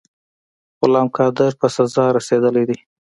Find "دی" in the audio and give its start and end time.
2.69-2.77